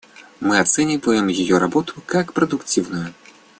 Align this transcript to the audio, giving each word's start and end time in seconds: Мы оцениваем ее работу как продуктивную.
Мы 0.39 0.57
оцениваем 0.57 1.27
ее 1.27 1.59
работу 1.59 2.01
как 2.07 2.33
продуктивную. 2.33 3.13